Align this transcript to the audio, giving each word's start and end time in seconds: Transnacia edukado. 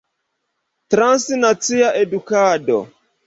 Transnacia 0.93 1.93
edukado. 2.01 2.77